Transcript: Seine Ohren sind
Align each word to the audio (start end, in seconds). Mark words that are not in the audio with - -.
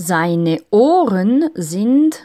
Seine 0.00 0.60
Ohren 0.70 1.50
sind 1.54 2.24